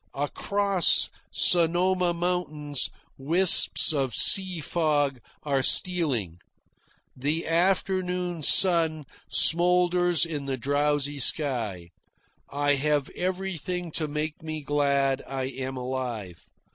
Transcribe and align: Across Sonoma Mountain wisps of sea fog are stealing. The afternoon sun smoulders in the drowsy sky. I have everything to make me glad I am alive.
Across 0.15 1.11
Sonoma 1.31 2.11
Mountain 2.11 2.73
wisps 3.19 3.93
of 3.93 4.15
sea 4.15 4.59
fog 4.59 5.21
are 5.43 5.61
stealing. 5.61 6.39
The 7.15 7.45
afternoon 7.45 8.41
sun 8.41 9.05
smoulders 9.29 10.25
in 10.25 10.45
the 10.47 10.57
drowsy 10.57 11.19
sky. 11.19 11.91
I 12.49 12.73
have 12.81 13.11
everything 13.11 13.91
to 13.91 14.07
make 14.07 14.41
me 14.41 14.63
glad 14.63 15.21
I 15.27 15.43
am 15.43 15.77
alive. 15.77 16.47